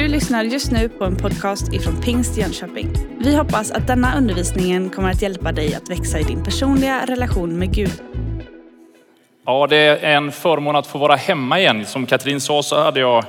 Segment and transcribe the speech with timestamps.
[0.00, 2.92] Du lyssnar just nu på en podcast ifrån Pingst Jönköping.
[3.18, 7.58] Vi hoppas att denna undervisning kommer att hjälpa dig att växa i din personliga relation
[7.58, 8.02] med Gud.
[9.46, 11.86] Ja, det är en förmån att få vara hemma igen.
[11.86, 13.24] Som Katrin sa så hade jag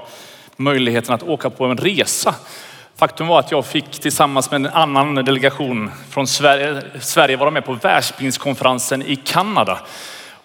[0.55, 2.35] möjligheten att åka på en resa.
[2.95, 7.65] Faktum var att jag fick tillsammans med en annan delegation från Sverige, Sverige vara med
[7.65, 9.79] på världspingstkonferensen i Kanada.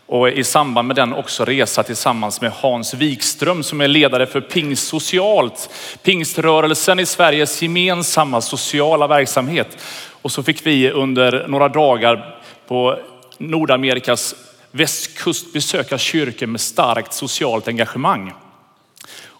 [0.06, 4.40] Och i samband med den också resa tillsammans med Hans Wikström som är ledare för
[4.40, 5.70] Pingst Socialt.
[6.02, 9.78] Pingströrelsen i Sveriges gemensamma sociala verksamhet.
[10.22, 12.38] Och så fick vi under några dagar
[12.68, 12.98] på
[13.38, 14.34] Nordamerikas
[14.70, 18.32] västkust besöka kyrkor med starkt socialt engagemang.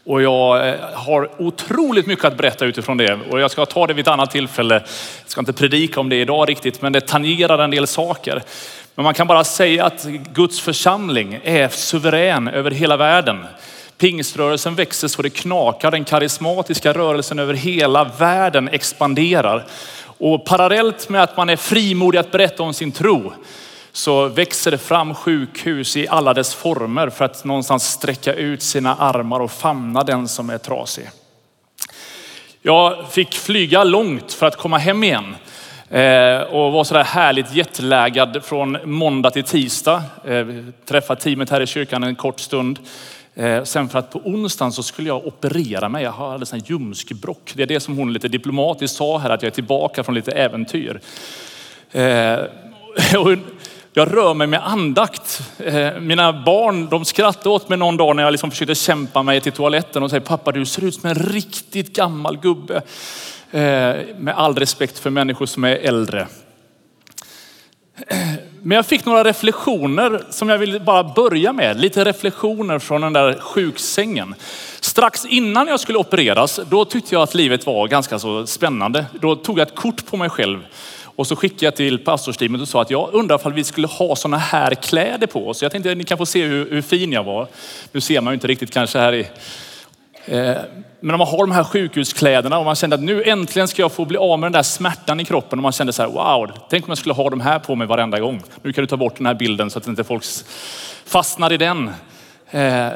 [0.05, 3.19] Och jag eh, har otroligt mycket att berätta utifrån det.
[3.30, 4.74] Och jag ska ta det vid ett annat tillfälle.
[4.74, 8.43] Jag ska inte predika om det idag riktigt, men det tangerar en del saker.
[8.96, 13.46] Men man kan bara säga att Guds församling är suverän över hela världen.
[13.98, 15.90] Pingströrelsen växer så det knakar.
[15.90, 19.66] Den karismatiska rörelsen över hela världen expanderar.
[20.18, 23.32] Och parallellt med att man är frimodig att berätta om sin tro
[23.93, 28.96] så växer det fram sjukhus i alla dess former för att någonstans sträcka ut sina
[28.96, 31.09] armar och famna den som är trasig.
[32.62, 35.34] Jag fick flyga långt för att komma hem igen
[35.90, 40.02] eh, och var sådär härligt jetlaggad från måndag till tisdag.
[40.24, 40.46] Eh,
[40.84, 42.78] träffade teamet här i kyrkan en kort stund.
[43.34, 46.04] Eh, sen för att på onsdagen så skulle jag operera mig.
[46.04, 47.52] Jag hade en ljumskbråck.
[47.54, 50.32] Det är det som hon lite diplomatiskt sa här, att jag är tillbaka från lite
[50.32, 51.01] äventyr.
[51.93, 52.02] Eh,
[53.93, 55.40] jag rör mig med andakt.
[55.59, 59.40] Eh, mina barn de skrattade åt mig någon dag när jag liksom försökte kämpa mig
[59.40, 62.82] till toaletten och säger pappa du ser ut som en riktigt gammal gubbe.
[63.57, 66.26] Eh, med all respekt för människor som är äldre.
[68.62, 71.81] Men jag fick några reflektioner som jag vill bara börja med.
[71.81, 74.34] Lite reflektioner från den där sjuksängen.
[74.81, 79.06] Strax innan jag skulle opereras, då tyckte jag att livet var ganska så spännande.
[79.21, 80.59] Då tog jag ett kort på mig själv
[81.03, 84.17] och så skickade jag till pastorsteamet och sa att jag undrar om vi skulle ha
[84.17, 85.62] sådana här kläder på oss.
[85.62, 87.49] Jag tänkte att ni kan få se hur, hur fin jag var.
[87.93, 89.27] Nu ser man ju inte riktigt kanske här i
[90.26, 90.56] Eh,
[91.00, 93.92] men om man har de här sjukhuskläderna och man kände att nu äntligen ska jag
[93.92, 96.50] få bli av med den där smärtan i kroppen och man kände så här, wow,
[96.70, 98.42] tänk om jag skulle ha de här på mig varenda gång.
[98.62, 100.25] Nu kan du ta bort den här bilden så att inte folk
[101.04, 101.88] fastnar i den.
[102.50, 102.88] Eh,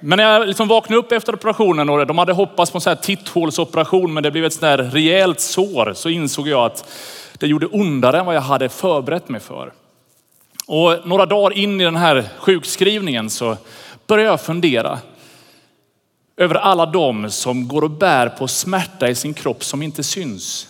[0.00, 2.90] men när jag liksom vaknade upp efter operationen och de hade hoppats på en sån
[2.90, 6.90] här titthålsoperation men det blev ett sånt där rejält sår så insåg jag att
[7.38, 9.72] det gjorde ondare än vad jag hade förberett mig för.
[10.66, 13.56] Och några dagar in i den här sjukskrivningen så
[14.06, 14.98] började jag fundera
[16.38, 20.68] över alla de som går och bär på smärta i sin kropp som inte syns.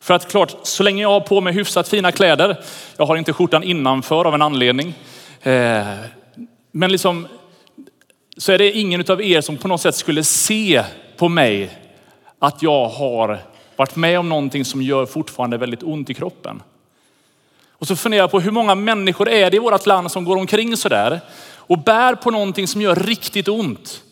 [0.00, 2.64] För att klart, så länge jag har på mig hyfsat fina kläder,
[2.96, 4.94] jag har inte skjortan innanför av en anledning,
[5.42, 5.86] eh,
[6.72, 7.26] men liksom
[8.36, 10.84] så är det ingen av er som på något sätt skulle se
[11.16, 11.78] på mig
[12.38, 13.38] att jag har
[13.76, 16.62] varit med om någonting som gör fortfarande väldigt ont i kroppen.
[17.70, 20.36] Och så funderar jag på hur många människor är det i vårt land som går
[20.36, 21.20] omkring sådär
[21.56, 24.02] och bär på någonting som gör riktigt ont.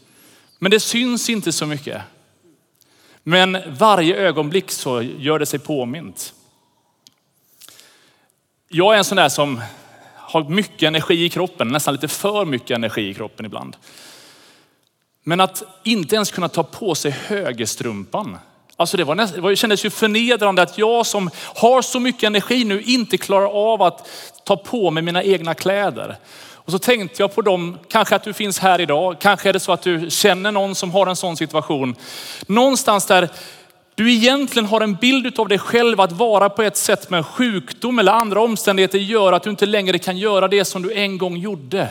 [0.58, 2.02] Men det syns inte så mycket.
[3.22, 6.34] Men varje ögonblick så gör det sig påmint.
[8.68, 9.60] Jag är en sån där som
[10.14, 13.76] har mycket energi i kroppen, nästan lite för mycket energi i kroppen ibland.
[15.22, 18.38] Men att inte ens kunna ta på sig högerstrumpan.
[18.76, 22.64] Alltså det, var näst, det kändes ju förnedrande att jag som har så mycket energi
[22.64, 24.08] nu inte klarar av att
[24.44, 26.16] ta på mig mina egna kläder.
[26.66, 29.60] Och så tänkte jag på dem, kanske att du finns här idag, kanske är det
[29.60, 31.94] så att du känner någon som har en sån situation.
[32.46, 33.28] Någonstans där
[33.94, 37.98] du egentligen har en bild av dig själv att vara på ett sätt med sjukdom
[37.98, 41.36] eller andra omständigheter gör att du inte längre kan göra det som du en gång
[41.36, 41.88] gjorde.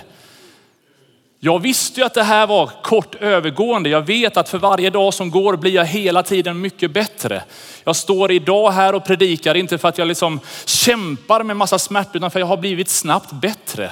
[1.39, 3.89] Jag visste ju att det här var kort övergående.
[3.89, 7.43] Jag vet att för varje dag som går blir jag hela tiden mycket bättre.
[7.83, 12.09] Jag står idag här och predikar, inte för att jag liksom kämpar med massa smärta,
[12.13, 13.91] utan för att jag har blivit snabbt bättre.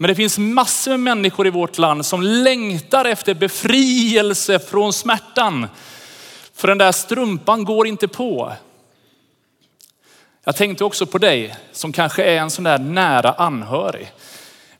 [0.00, 5.66] Men det finns massor med människor i vårt land som längtar efter befrielse från smärtan.
[6.54, 8.52] För den där strumpan går inte på.
[10.44, 14.12] Jag tänkte också på dig som kanske är en sån där nära anhörig.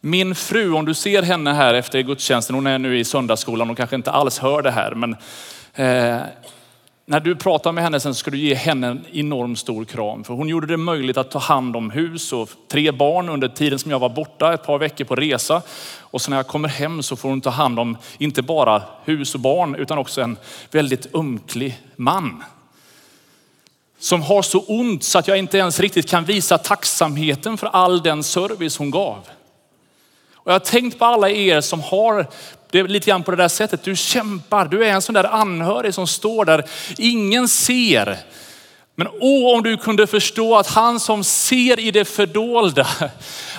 [0.00, 3.76] Min fru, om du ser henne här efter gudstjänsten, hon är nu i söndagsskolan och
[3.76, 5.16] kanske inte alls hör det här, men
[5.74, 6.22] eh,
[7.10, 10.24] när du pratar med henne sen ska du ge henne en enormt stor kram.
[10.24, 13.78] För hon gjorde det möjligt att ta hand om hus och tre barn under tiden
[13.78, 15.62] som jag var borta ett par veckor på resa.
[16.00, 19.34] Och så när jag kommer hem så får hon ta hand om inte bara hus
[19.34, 20.36] och barn utan också en
[20.70, 22.44] väldigt ömklig man.
[23.98, 28.02] Som har så ont så att jag inte ens riktigt kan visa tacksamheten för all
[28.02, 29.18] den service hon gav.
[30.34, 32.26] Och jag har tänkt på alla er som har
[32.70, 33.82] det är lite grann på det där sättet.
[33.82, 36.64] Du kämpar, du är en sån där anhörig som står där.
[36.98, 38.18] Ingen ser.
[38.98, 42.86] Men åh, om du kunde förstå att han som ser i det fördolda,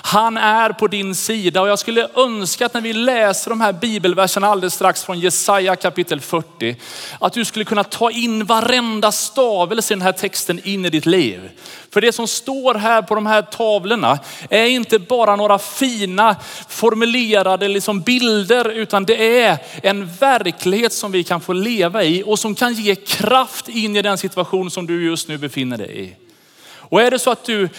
[0.03, 1.61] han är på din sida.
[1.61, 5.75] Och jag skulle önska att när vi läser de här bibelverserna alldeles strax från Jesaja
[5.75, 6.75] kapitel 40,
[7.19, 11.05] att du skulle kunna ta in varenda stavelse i den här texten in i ditt
[11.05, 11.49] liv.
[11.91, 14.19] För det som står här på de här tavlorna
[14.49, 16.35] är inte bara några fina
[16.69, 22.39] formulerade liksom bilder, utan det är en verklighet som vi kan få leva i och
[22.39, 26.15] som kan ge kraft in i den situation som du just nu befinner dig i.
[26.89, 27.69] Och är det så att du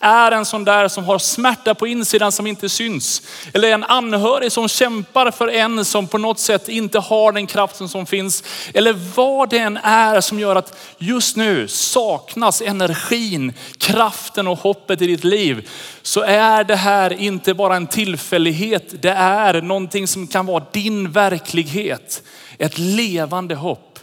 [0.00, 3.22] är en sån där som har smärta på insidan som inte syns.
[3.54, 7.88] Eller en anhörig som kämpar för en som på något sätt inte har den kraften
[7.88, 8.44] som finns.
[8.74, 15.02] Eller vad det än är som gör att just nu saknas energin, kraften och hoppet
[15.02, 15.68] i ditt liv.
[16.02, 19.02] Så är det här inte bara en tillfällighet.
[19.02, 22.22] Det är någonting som kan vara din verklighet.
[22.58, 23.98] Ett levande hopp.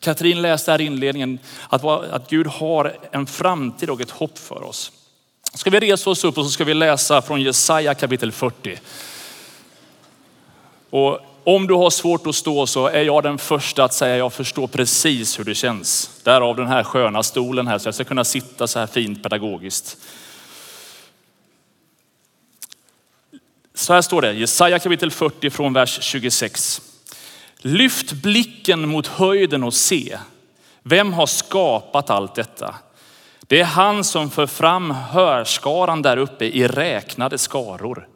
[0.00, 1.38] Katrin läste här i inledningen
[1.68, 4.92] att, att Gud har en framtid och ett hopp för oss.
[5.54, 8.78] Ska vi resa oss upp och så ska vi läsa från Jesaja kapitel 40.
[10.90, 14.32] Och om du har svårt att stå så är jag den första att säga jag
[14.32, 16.10] förstår precis hur det känns.
[16.22, 19.96] Därav den här sköna stolen här så jag ska kunna sitta så här fint pedagogiskt.
[23.74, 26.82] Så här står det, Jesaja kapitel 40 från vers 26.
[27.58, 30.18] Lyft blicken mot höjden och se.
[30.82, 32.74] Vem har skapat allt detta?
[33.46, 38.08] Det är han som för fram hörskaran där uppe i räknade skaror.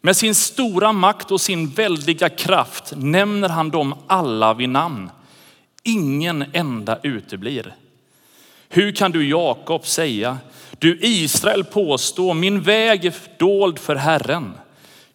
[0.00, 5.10] Med sin stora makt och sin väldiga kraft nämner han dem alla vid namn.
[5.82, 7.74] Ingen enda uteblir.
[8.68, 10.38] Hur kan du Jakob säga,
[10.78, 14.54] du Israel påstå, min väg är dold för Herren.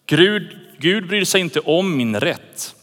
[0.06, 2.76] Gud, Gud bryr sig inte om min rätt.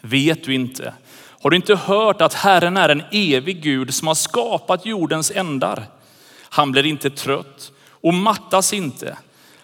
[0.00, 0.94] Vet du inte?
[1.42, 5.86] Har du inte hört att Herren är en evig Gud som har skapat jordens ändar?
[6.42, 9.16] Han blir inte trött och mattas inte.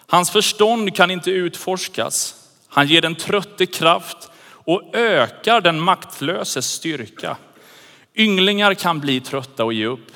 [0.07, 2.35] Hans förstånd kan inte utforskas.
[2.67, 7.37] Han ger den trötte kraft och ökar den maktlöses styrka.
[8.15, 10.11] Ynglingar kan bli trötta och ge upp.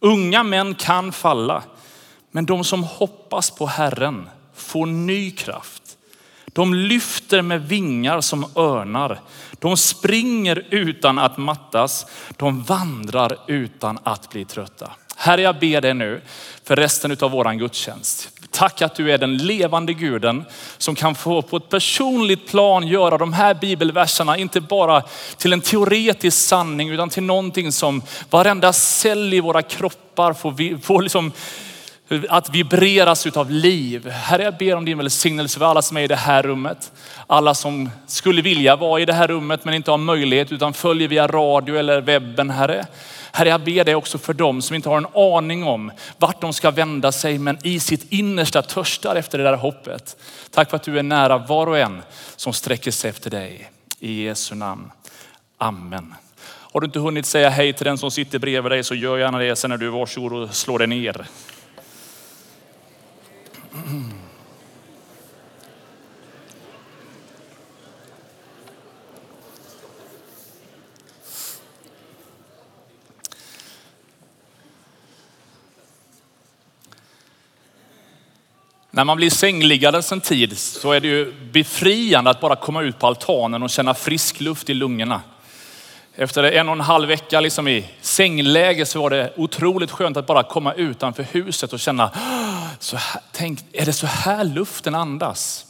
[0.00, 1.62] Unga män kan falla.
[2.30, 5.83] Men de som hoppas på Herren får ny kraft.
[6.54, 9.20] De lyfter med vingar som örnar.
[9.58, 12.06] De springer utan att mattas.
[12.36, 14.90] De vandrar utan att bli trötta.
[15.16, 16.20] Herre, jag ber dig nu
[16.64, 18.30] för resten av våran gudstjänst.
[18.50, 20.44] Tack att du är den levande guden
[20.78, 25.02] som kan få på ett personligt plan göra de här bibelverserna, inte bara
[25.36, 31.02] till en teoretisk sanning, utan till någonting som varenda cell i våra kroppar får, får
[31.02, 31.32] liksom
[32.28, 34.08] att vibreras utav liv.
[34.08, 36.92] Herre, jag ber om din välsignelse för alla som är i det här rummet.
[37.26, 41.08] Alla som skulle vilja vara i det här rummet men inte har möjlighet utan följer
[41.08, 42.86] via radio eller webben, Herre.
[43.32, 46.52] Herre, jag ber dig också för dem som inte har en aning om vart de
[46.52, 50.16] ska vända sig, men i sitt innersta törstar efter det där hoppet.
[50.50, 52.02] Tack för att du är nära var och en
[52.36, 53.70] som sträcker sig efter dig.
[54.00, 54.90] I Jesu namn.
[55.58, 56.14] Amen.
[56.72, 59.38] Har du inte hunnit säga hej till den som sitter bredvid dig så gör gärna
[59.38, 61.26] det sen när du är varsågod och slår dig ner.
[63.74, 63.82] När
[79.04, 83.06] man blir sängliggande en tid så är det ju befriande att bara komma ut på
[83.06, 85.22] altanen och känna frisk luft i lungorna.
[86.16, 90.26] Efter en och en halv vecka liksom i sängläge så var det otroligt skönt att
[90.26, 92.10] bara komma utanför huset och känna,
[92.84, 95.66] så här, tänk, är det så här luften andas?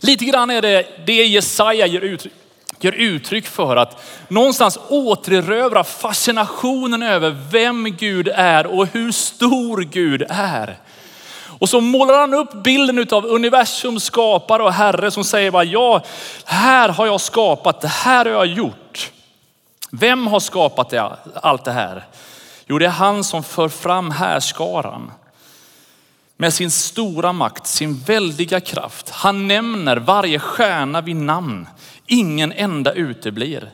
[0.00, 2.32] Lite grann är det det Jesaja ger uttryck,
[2.80, 10.24] ger uttryck för att någonstans återerövra fascinationen över vem Gud är och hur stor Gud
[10.28, 10.78] är.
[11.58, 16.02] Och så målar han upp bilden av universums skapare och herre som säger bara, ja,
[16.44, 19.10] här har jag skapat, det här har jag gjort.
[19.90, 22.06] Vem har skapat det, allt det här?
[22.66, 25.10] Jo, det är han som för fram härskaran
[26.40, 29.10] med sin stora makt, sin väldiga kraft.
[29.10, 31.66] Han nämner varje stjärna vid namn.
[32.06, 33.70] Ingen enda uteblir.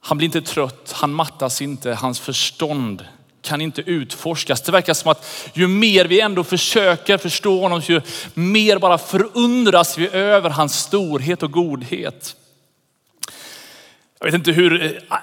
[0.00, 3.04] Han blir inte trött, han mattas inte, hans förstånd
[3.42, 4.62] kan inte utforskas.
[4.62, 8.00] Det verkar som att ju mer vi ändå försöker förstå honom, ju
[8.34, 12.36] mer bara förundras vi över hans storhet och godhet.
[14.20, 15.22] Jag vet inte hur eh,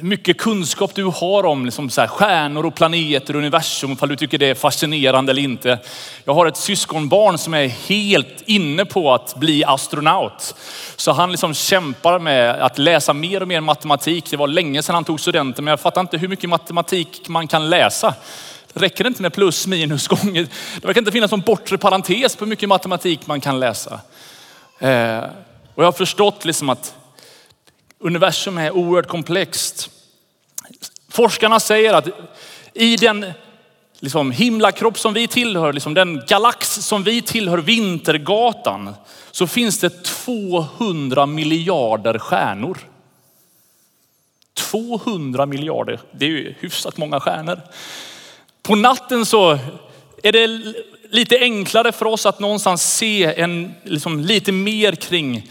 [0.00, 4.16] mycket kunskap du har om liksom så här, stjärnor och planeter och universum, ifall du
[4.16, 5.78] tycker det är fascinerande eller inte.
[6.24, 10.54] Jag har ett syskonbarn som är helt inne på att bli astronaut.
[10.96, 14.30] Så han liksom kämpar med att läsa mer och mer matematik.
[14.30, 17.48] Det var länge sedan han tog studenten, men jag fattar inte hur mycket matematik man
[17.48, 18.14] kan läsa.
[18.74, 20.46] Räcker det inte med plus, minus, gånger?
[20.80, 24.00] Det verkar inte finnas någon bortre parentes på hur mycket matematik man kan läsa.
[24.78, 25.18] Eh,
[25.74, 26.94] och jag har förstått liksom att
[27.98, 29.90] universum är oerhört komplext.
[31.08, 32.08] Forskarna säger att
[32.74, 33.32] i den
[34.00, 38.94] liksom, himlakropp som vi tillhör, liksom den galax som vi tillhör, Vintergatan,
[39.30, 42.78] så finns det 200 miljarder stjärnor.
[44.54, 47.60] 200 miljarder, det är ju hyfsat många stjärnor.
[48.62, 49.58] På natten så
[50.22, 50.74] är det
[51.10, 55.50] lite enklare för oss att någonstans se en, liksom, lite mer kring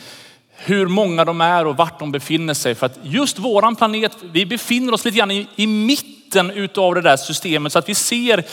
[0.57, 2.75] hur många de är och vart de befinner sig.
[2.75, 7.01] För att just våran planet, vi befinner oss lite grann i, i mitten utav det
[7.01, 8.45] där systemet så att vi ser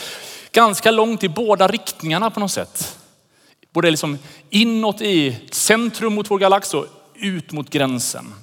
[0.51, 2.99] ganska långt i båda riktningarna på något sätt.
[3.73, 4.17] Både liksom
[4.49, 6.85] inåt i centrum mot vår galax och
[7.15, 8.33] ut mot gränsen.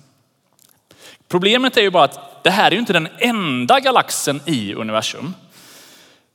[1.28, 5.34] Problemet är ju bara att det här är ju inte den enda galaxen i universum.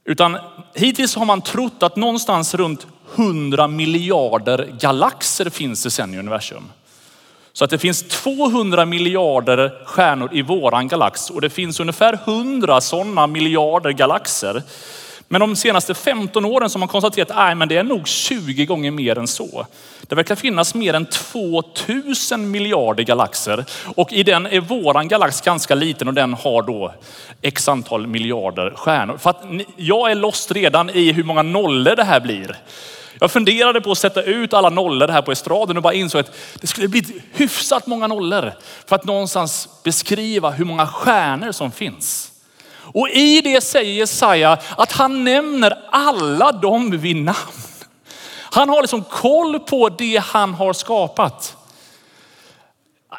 [0.06, 0.38] Utan
[0.74, 6.72] hittills har man trott att någonstans runt 100 miljarder galaxer finns det sen i universum.
[7.58, 12.82] Så att det finns 200 miljarder stjärnor i våran galax och det finns ungefär 100
[12.82, 14.64] sådana miljarder galaxer.
[15.28, 18.92] Men de senaste 15 åren så har man konstaterat att det är nog 20 gånger
[18.92, 19.66] mer än så.
[20.02, 25.76] Det verkar finnas mer än 2000 miljarder galaxer och i den är våran galax ganska
[25.76, 26.94] liten och den har då
[27.42, 29.18] x antal miljarder stjärnor.
[29.18, 29.44] För att
[29.76, 32.58] jag är lost redan i hur många nollor det här blir.
[33.20, 36.36] Jag funderade på att sätta ut alla nollor här på estraden och bara insåg att
[36.62, 38.54] det skulle bli hyfsat många nollor
[38.86, 42.32] för att någonstans beskriva hur många stjärnor som finns.
[42.94, 47.64] Och i det säger Jesaja att han nämner alla dem vid namn.
[48.52, 51.57] Han har liksom koll på det han har skapat.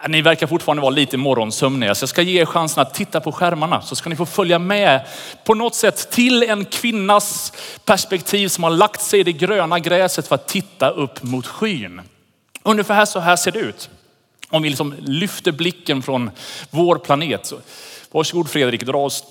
[0.08, 3.32] Ni verkar fortfarande vara lite morgonsömniga så jag ska ge er chansen att titta på
[3.32, 5.06] skärmarna så ska ni få följa med
[5.44, 7.52] på något sätt till en kvinnas
[7.84, 12.00] perspektiv som har lagt sig i det gröna gräset för att titta upp mot skyn.
[12.62, 13.90] Ungefär så här ser det ut.
[14.48, 16.30] Om vi liksom lyfter blicken från
[16.70, 17.46] vår planet.
[17.46, 17.56] Så
[18.10, 19.24] varsågod Fredrik, dra oss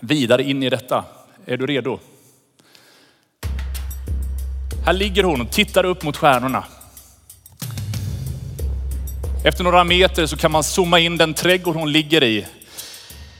[0.00, 1.04] vidare in i detta.
[1.46, 1.98] Är du redo?
[4.84, 6.64] Här ligger hon och tittar upp mot stjärnorna.
[9.46, 12.46] Efter några meter så kan man zooma in den trädgård hon ligger i.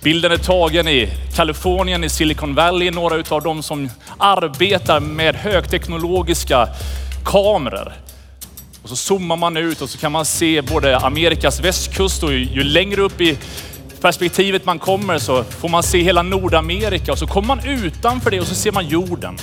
[0.02, 6.68] Bilden är tagen i Kalifornien, i Silicon Valley, några av de som arbetar med högteknologiska
[7.24, 7.92] kameror.
[8.82, 12.64] Och så zoomar man ut och så kan man se både Amerikas västkust och ju
[12.64, 13.38] längre upp i
[14.00, 18.40] perspektivet man kommer så får man se hela Nordamerika och så kommer man utanför det
[18.40, 19.38] och så ser man jorden.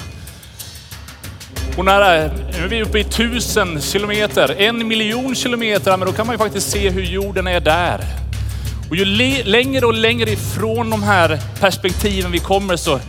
[1.78, 2.28] Och eh, nära,
[2.58, 6.38] nu är vi uppe i tusen kilometer, en miljon kilometer, men då kan man ju
[6.38, 8.00] faktiskt se hur jorden är där.
[8.90, 9.06] Och ju
[9.46, 13.00] längre och längre ifrån de här perspektiven vi kommer så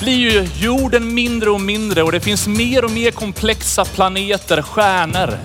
[0.00, 5.38] blir ju jorden mindre och mindre och det finns mer och mer komplexa planeter, stjärnor.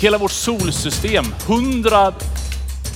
[0.00, 2.12] Hela vårt solsystem, hundra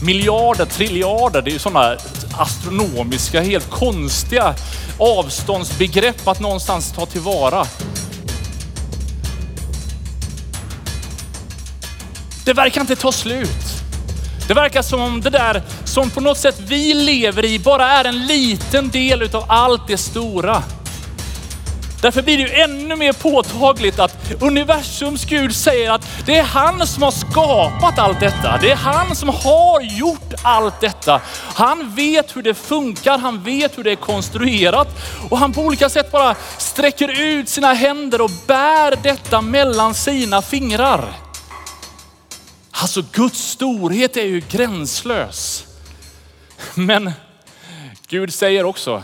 [0.02, 1.96] miljarder, triljarder, det är ju sådana
[2.32, 4.54] astronomiska, helt konstiga
[4.98, 7.66] avståndsbegrepp att någonstans ta tillvara.
[12.44, 13.78] Det verkar inte ta slut.
[14.48, 18.04] Det verkar som om det där som på något sätt vi lever i bara är
[18.04, 20.62] en liten del utav allt det stora.
[22.00, 26.86] Därför blir det ju ännu mer påtagligt att universums Gud säger att det är han
[26.86, 28.58] som har skapat allt detta.
[28.62, 31.20] Det är han som har gjort allt detta.
[31.54, 34.88] Han vet hur det funkar, han vet hur det är konstruerat
[35.30, 40.42] och han på olika sätt bara sträcker ut sina händer och bär detta mellan sina
[40.42, 41.14] fingrar.
[42.70, 45.64] Alltså Guds storhet är ju gränslös.
[46.74, 47.12] Men
[48.08, 49.02] Gud säger också,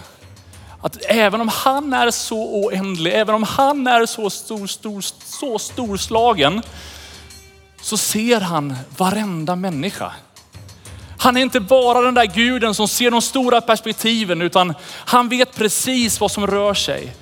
[0.85, 5.59] att även om han är så oändlig, även om han är så stor, stor, så
[5.59, 6.62] storslagen,
[7.81, 10.12] så ser han varenda människa.
[11.19, 15.57] Han är inte bara den där guden som ser de stora perspektiven, utan han vet
[15.57, 17.14] precis vad som rör sig.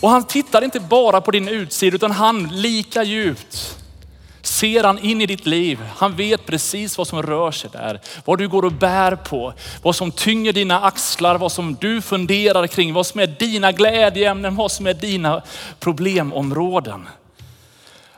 [0.00, 3.79] Och han tittar inte bara på din utsida, utan han lika djupt
[4.60, 5.78] ser han in i ditt liv.
[5.96, 8.00] Han vet precis vad som rör sig där.
[8.24, 9.52] Vad du går och bär på,
[9.82, 14.56] vad som tynger dina axlar, vad som du funderar kring, vad som är dina glädjeämnen,
[14.56, 15.42] vad som är dina
[15.78, 17.08] problemområden.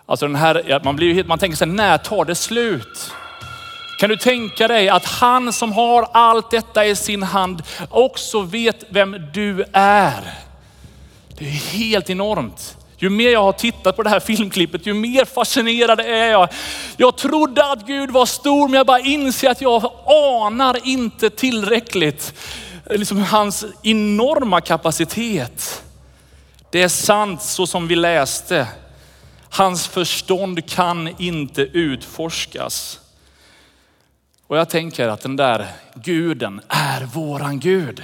[0.07, 3.13] Alltså den här, man, blir, man tänker sig, när tar det slut?
[3.99, 8.85] Kan du tänka dig att han som har allt detta i sin hand också vet
[8.89, 10.35] vem du är?
[11.39, 12.77] Det är helt enormt.
[13.03, 16.49] Ju mer jag har tittat på det här filmklippet, ju mer fascinerad är jag.
[16.97, 22.35] Jag trodde att Gud var stor, men jag bara inser att jag anar inte tillräckligt.
[22.91, 25.83] Eh, liksom hans enorma kapacitet.
[26.71, 28.67] Det är sant så som vi läste.
[29.51, 33.01] Hans förstånd kan inte utforskas.
[34.47, 38.03] Och jag tänker att den där guden är våran Gud.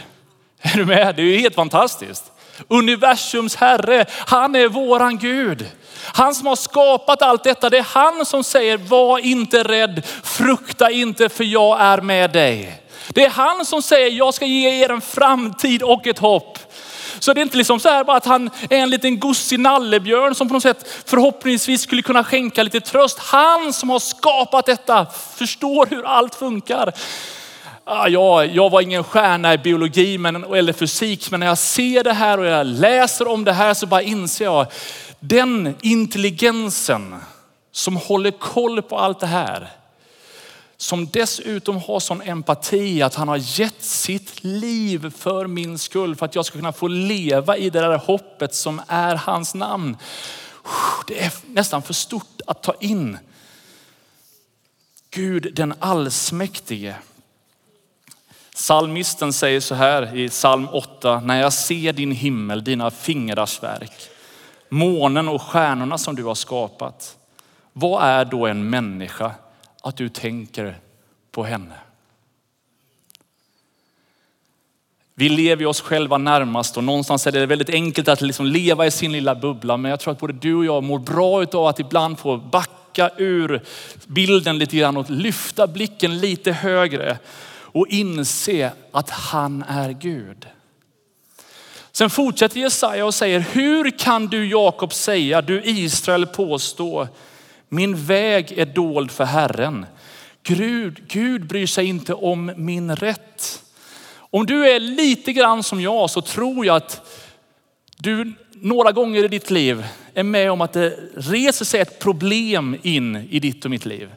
[0.60, 1.16] Är du med?
[1.16, 2.32] Det är ju helt fantastiskt.
[2.68, 5.66] Universums herre, han är våran Gud.
[6.12, 10.90] Han som har skapat allt detta, det är han som säger var inte rädd, frukta
[10.90, 12.82] inte för jag är med dig.
[13.08, 16.58] Det är han som säger jag ska ge er en framtid och ett hopp.
[17.18, 20.34] Så det är inte liksom så här bara att han är en liten gosig nallebjörn
[20.34, 23.18] som på något sätt förhoppningsvis skulle kunna skänka lite tröst.
[23.18, 26.92] Han som har skapat detta förstår hur allt funkar.
[27.90, 32.04] Ah, ja, jag var ingen stjärna i biologi men, eller fysik, men när jag ser
[32.04, 34.66] det här och jag läser om det här så bara inser jag
[35.20, 37.14] den intelligensen
[37.72, 39.70] som håller koll på allt det här.
[40.76, 46.26] Som dessutom har sån empati att han har gett sitt liv för min skull för
[46.26, 49.96] att jag ska kunna få leva i det där hoppet som är hans namn.
[51.06, 53.18] Det är nästan för stort att ta in.
[55.10, 56.94] Gud den allsmäktige.
[58.58, 63.92] Salmisten säger så här i psalm 8, när jag ser din himmel, dina fingrars verk,
[64.68, 67.16] månen och stjärnorna som du har skapat.
[67.72, 69.32] Vad är då en människa
[69.82, 70.78] att du tänker
[71.30, 71.74] på henne?
[75.14, 78.90] Vi lever oss själva närmast och någonstans är det väldigt enkelt att liksom leva i
[78.90, 79.76] sin lilla bubbla.
[79.76, 83.10] Men jag tror att både du och jag mår bra av att ibland få backa
[83.16, 83.62] ur
[84.06, 87.18] bilden lite grann och lyfta blicken lite högre
[87.78, 90.46] och inse att han är Gud.
[91.92, 97.08] Sen fortsätter Jesaja och säger, hur kan du Jakob säga, du Israel påstå,
[97.68, 99.86] min väg är dold för Herren.
[100.42, 103.62] Gud, Gud bryr sig inte om min rätt.
[104.10, 107.08] Om du är lite grann som jag så tror jag att
[107.96, 109.86] du några gånger i ditt liv
[110.18, 114.08] är med om att det reser sig ett problem in i ditt och mitt liv.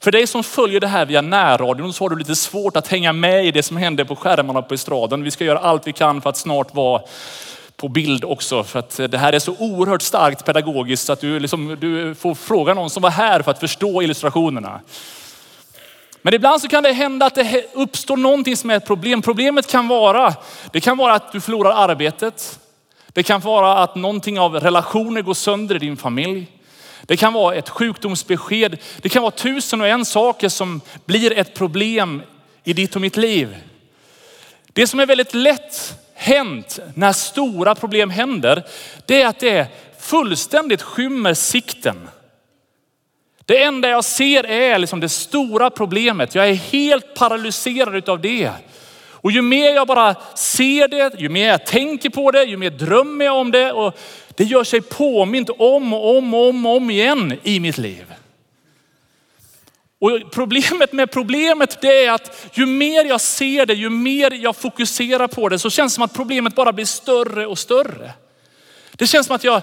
[0.00, 3.12] För dig som följer det här via närradion så har du lite svårt att hänga
[3.12, 5.22] med i det som händer på skärmarna på estraden.
[5.22, 7.02] Vi ska göra allt vi kan för att snart vara
[7.76, 8.64] på bild också.
[8.64, 12.34] För att det här är så oerhört starkt pedagogiskt så att du, liksom, du får
[12.34, 14.80] fråga någon som var här för att förstå illustrationerna.
[16.22, 19.22] Men ibland så kan det hända att det uppstår någonting som är ett problem.
[19.22, 20.34] Problemet kan vara,
[20.72, 22.58] det kan vara att du förlorar arbetet.
[23.16, 26.46] Det kan vara att någonting av relationer går sönder i din familj.
[27.02, 28.78] Det kan vara ett sjukdomsbesked.
[29.02, 32.22] Det kan vara tusen och en saker som blir ett problem
[32.64, 33.56] i ditt och mitt liv.
[34.72, 38.66] Det som är väldigt lätt hänt när stora problem händer,
[39.06, 39.66] det är att det
[39.98, 42.08] fullständigt skymmer sikten.
[43.44, 46.34] Det enda jag ser är liksom det stora problemet.
[46.34, 48.50] Jag är helt paralyserad av det.
[49.26, 52.70] Och ju mer jag bara ser det, ju mer jag tänker på det, ju mer
[52.70, 53.72] drömmer jag om det.
[53.72, 53.98] Och
[54.34, 58.14] det gör sig påmint om och om och om, om igen i mitt liv.
[59.98, 64.56] Och problemet med problemet det är att ju mer jag ser det, ju mer jag
[64.56, 68.12] fokuserar på det så känns det som att problemet bara blir större och större.
[68.92, 69.62] Det känns som att jag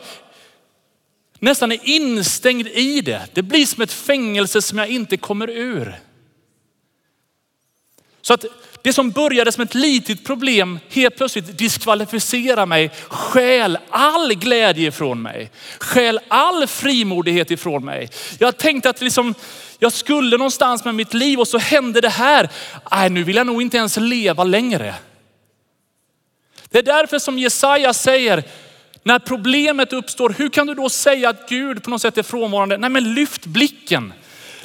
[1.39, 3.21] nästan är instängd i det.
[3.33, 5.99] Det blir som ett fängelse som jag inte kommer ur.
[8.21, 8.45] Så att
[8.83, 15.21] det som började som ett litet problem helt plötsligt diskvalificerar mig, skäl all glädje ifrån
[15.21, 18.09] mig, skäl all frimodighet ifrån mig.
[18.39, 19.33] Jag tänkte att liksom,
[19.79, 22.49] jag skulle någonstans med mitt liv och så hände det här.
[22.91, 24.95] Nej, nu vill jag nog inte ens leva längre.
[26.69, 28.43] Det är därför som Jesaja säger,
[29.03, 32.77] när problemet uppstår, hur kan du då säga att Gud på något sätt är frånvarande?
[32.77, 34.13] Nej men lyft blicken.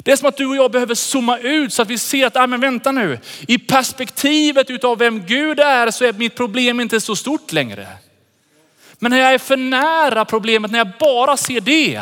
[0.03, 2.35] Det är som att du och jag behöver zooma ut så att vi ser att,
[2.35, 7.01] ah, men vänta nu, i perspektivet utav vem Gud är så är mitt problem inte
[7.01, 7.87] så stort längre.
[8.99, 12.01] Men när jag är för nära problemet, när jag bara ser det,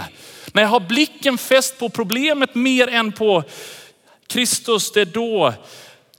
[0.54, 3.44] när jag har blicken fäst på problemet mer än på
[4.28, 5.54] Kristus, det är då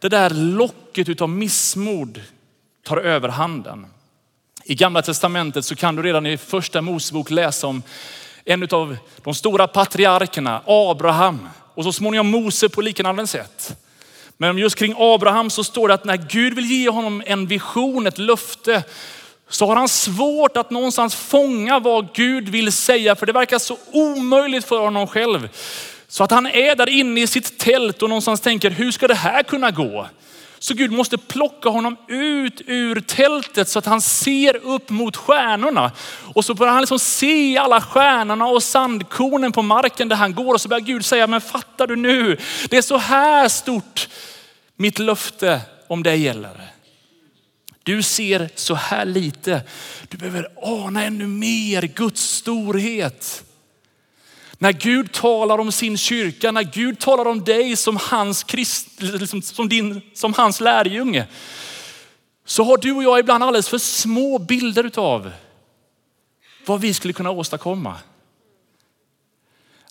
[0.00, 2.22] det där locket utav missmod
[2.84, 3.86] tar överhanden.
[4.64, 7.82] I gamla testamentet så kan du redan i första Mosebok läsa om
[8.44, 11.48] en av de stora patriarkerna, Abraham.
[11.78, 13.76] Och så småningom Mose på liknande sätt.
[14.36, 18.06] Men just kring Abraham så står det att när Gud vill ge honom en vision,
[18.06, 18.82] ett löfte,
[19.48, 23.16] så har han svårt att någonstans fånga vad Gud vill säga.
[23.16, 25.48] För det verkar så omöjligt för honom själv.
[26.08, 29.14] Så att han är där inne i sitt tält och någonstans tänker, hur ska det
[29.14, 30.06] här kunna gå?
[30.58, 35.92] Så Gud måste plocka honom ut ur tältet så att han ser upp mot stjärnorna.
[36.34, 40.54] Och så börjar han liksom se alla stjärnorna och sandkornen på marken där han går.
[40.54, 42.36] Och så börjar Gud säga, men fattar du nu?
[42.70, 44.08] Det är så här stort
[44.76, 46.70] mitt löfte om dig gäller.
[47.82, 49.62] Du ser så här lite.
[50.08, 53.44] Du behöver ana ännu mer Guds storhet.
[54.58, 59.42] När Gud talar om sin kyrka, när Gud talar om dig som hans, krist, liksom
[59.42, 61.26] som din, som hans lärjunge,
[62.44, 65.30] så har du och jag ibland alldeles för små bilder av
[66.66, 67.94] vad vi skulle kunna åstadkomma.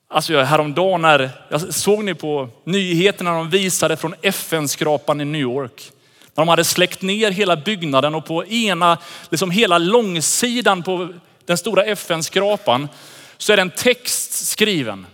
[0.08, 5.92] Alltså häromdagen när, jag såg ni på nyheterna de visade från FN-skrapan i New York.
[6.36, 8.98] När de hade släckt ner hela byggnaden och på ena,
[9.30, 11.14] liksom hela långsidan på
[11.46, 12.88] den stora FN-skrapan
[13.38, 15.08] så är det en text skriven.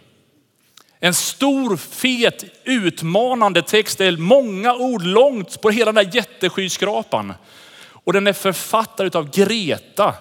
[1.00, 3.98] En stor, fet, utmanande text.
[3.98, 7.34] Det är många ord långt på hela den där jätteskyskrapan.
[7.90, 10.16] Och den är författad av Greta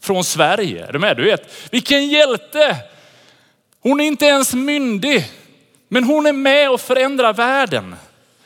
[0.00, 0.86] från Sverige.
[0.86, 1.16] Är du med?
[1.16, 2.76] Du vet, vilken hjälte!
[3.80, 5.30] Hon är inte ens myndig,
[5.88, 7.96] men hon är med och förändrar världen.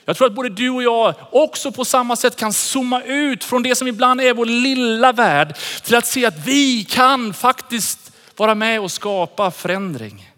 [0.04, 3.62] Jag tror att både du och jag också på samma sätt kan zooma ut från
[3.62, 8.02] det som ibland är vår lilla värld till att se att vi kan faktiskt
[8.37, 10.31] vara med och skapa förändring.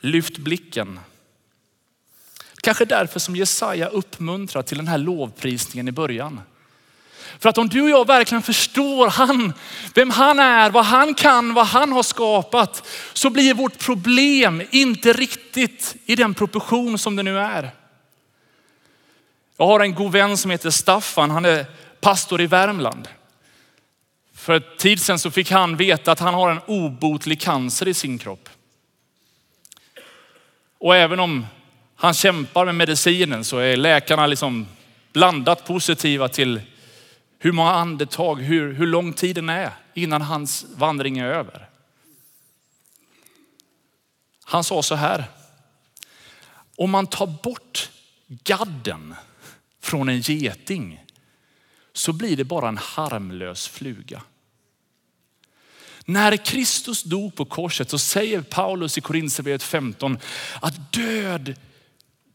[0.00, 1.00] Lyft blicken.
[2.62, 6.40] Kanske därför som Jesaja uppmuntrar till den här lovprisningen i början.
[7.38, 9.52] För att om du och jag verkligen förstår han,
[9.94, 15.12] vem han är, vad han kan, vad han har skapat, så blir vårt problem inte
[15.12, 17.70] riktigt i den proportion som det nu är.
[19.56, 21.66] Jag har en god vän som heter Staffan, han är
[22.00, 23.08] pastor i Värmland.
[24.40, 27.94] För ett tid sedan så fick han veta att han har en obotlig cancer i
[27.94, 28.48] sin kropp.
[30.78, 31.46] Och även om
[31.96, 34.66] han kämpar med medicinen så är läkarna liksom
[35.12, 36.60] blandat positiva till
[37.38, 41.68] hur många andetag, hur, hur lång tiden är innan hans vandring är över.
[44.44, 45.24] Han sa så här,
[46.76, 47.90] om man tar bort
[48.28, 49.14] gadden
[49.80, 51.04] från en geting
[51.92, 54.22] så blir det bara en harmlös fluga.
[56.04, 60.18] När Kristus dog på korset så säger Paulus i Korinthierbrevet 15
[60.60, 61.54] att död,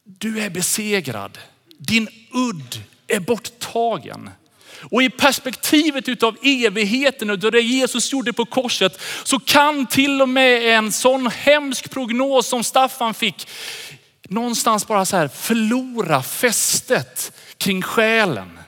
[0.03, 1.37] du är besegrad.
[1.77, 4.29] Din udd är borttagen.
[4.91, 10.29] Och i perspektivet utav evigheten och det Jesus gjorde på korset så kan till och
[10.29, 13.47] med en sån hemsk prognos som Staffan fick
[14.29, 18.59] någonstans bara så här förlora fästet kring själen.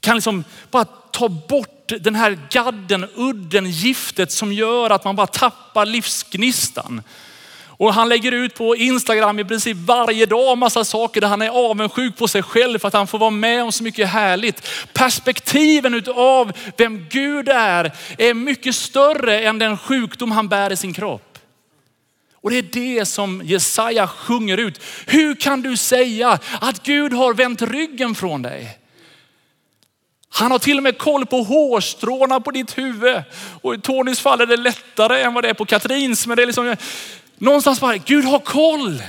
[0.00, 5.26] Kan liksom bara ta bort den här gadden, udden, giftet som gör att man bara
[5.26, 7.02] tappar livsgnistan.
[7.80, 11.70] Och han lägger ut på Instagram i princip varje dag massa saker där han är
[11.70, 14.68] avundsjuk på sig själv för att han får vara med om så mycket härligt.
[14.92, 20.94] Perspektiven utav vem Gud är, är mycket större än den sjukdom han bär i sin
[20.94, 21.38] kropp.
[22.42, 24.80] Och det är det som Jesaja sjunger ut.
[25.06, 28.79] Hur kan du säga att Gud har vänt ryggen från dig?
[30.32, 33.22] Han har till och med koll på hårstråna på ditt huvud.
[33.62, 36.26] Och i Tonys fall är det lättare än vad det är på Katrins.
[36.26, 36.76] Men det är liksom,
[37.38, 39.02] någonstans bara, Gud har koll.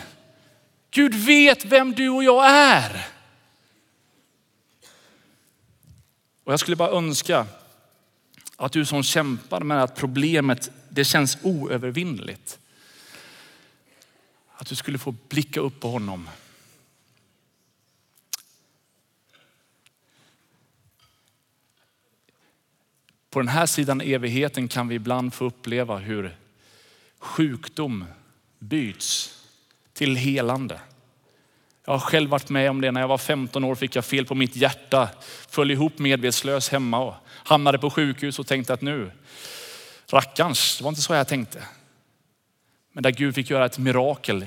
[0.92, 3.08] Gud vet vem du och jag är.
[6.44, 7.46] Och jag skulle bara önska
[8.56, 12.60] att du som kämpar med att problemet, det känns oövervinnligt.
[14.58, 16.30] Att du skulle få blicka upp på honom
[23.32, 26.36] På den här sidan evigheten kan vi ibland få uppleva hur
[27.20, 28.06] sjukdom
[28.60, 29.38] byts
[29.94, 30.80] till helande.
[31.86, 32.92] Jag har själv varit med om det.
[32.92, 35.10] När jag var 15 år fick jag fel på mitt hjärta,
[35.50, 39.12] föll ihop medvetslös hemma och hamnade på sjukhus och tänkte att nu,
[40.10, 41.64] rackarns, det var inte så jag tänkte.
[42.94, 44.46] Men där Gud fick göra ett mirakel.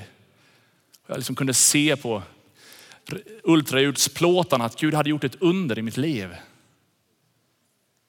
[1.07, 2.23] Jag liksom kunde se på
[3.43, 6.35] ultraljudsplåtarna att Gud hade gjort ett under i mitt liv.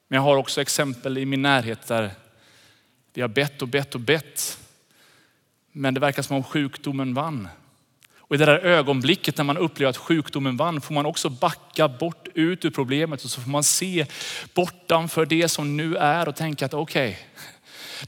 [0.08, 2.10] Men jag har också exempel i min närhet där
[3.14, 4.58] vi har bett och bett och bett.
[5.72, 7.48] Men det verkar som om sjukdomen vann.
[8.28, 11.88] Och i det där ögonblicket när man upplever att sjukdomen vann får man också backa
[11.88, 14.06] bort ut ur problemet och så får man se
[14.54, 17.24] bortanför det som nu är och tänka att okej, okay,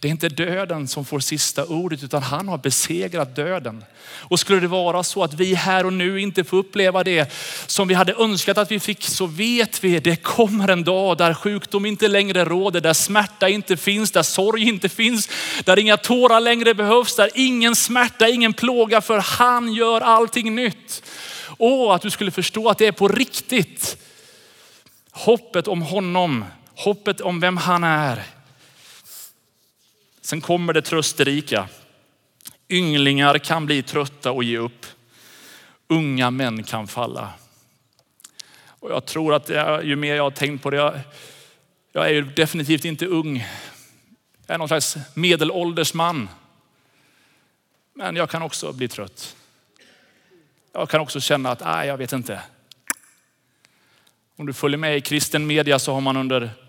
[0.01, 3.85] det är inte döden som får sista ordet utan han har besegrat döden.
[4.09, 7.33] Och skulle det vara så att vi här och nu inte får uppleva det
[7.67, 11.35] som vi hade önskat att vi fick så vet vi det kommer en dag där
[11.35, 15.29] sjukdom inte längre råder, där smärta inte finns, där sorg inte finns,
[15.65, 21.03] där inga tårar längre behövs, där ingen smärta, ingen plåga för han gör allting nytt.
[21.59, 23.97] Åh, att du skulle förstå att det är på riktigt.
[25.11, 28.23] Hoppet om honom, hoppet om vem han är.
[30.29, 31.69] Sen kommer det trösterika.
[32.69, 34.87] Ynglingar kan bli trötta och ge upp.
[35.87, 37.33] Unga män kan falla.
[38.67, 41.01] Och jag tror att jag, ju mer jag har tänkt på det, jag,
[41.93, 43.47] jag är ju definitivt inte ung.
[44.47, 46.29] Jag är någon slags medelålders man.
[47.95, 49.37] Men jag kan också bli trött.
[50.73, 52.41] Jag kan också känna att, nej, jag vet inte.
[54.37, 56.68] Om du följer med i kristen media så har man under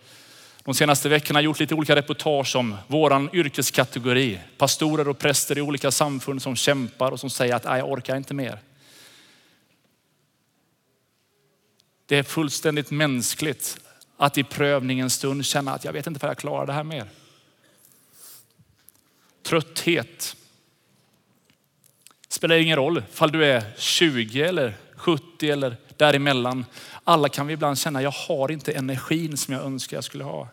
[0.63, 4.39] de senaste veckorna gjort lite olika reportage om våran yrkeskategori.
[4.58, 8.34] Pastorer och präster i olika samfund som kämpar och som säger att jag orkar inte
[8.34, 8.60] mer.
[12.06, 13.78] Det är fullständigt mänskligt
[14.17, 17.10] att i prövningens stund känna att jag vet inte vad jag klarar det här mer.
[19.43, 20.36] Trötthet.
[22.30, 26.65] Spelar ingen roll fall du är 20 eller 70 eller däremellan.
[27.10, 30.48] Alla kan vi ibland känna, jag har inte energin som jag önskar jag skulle ha.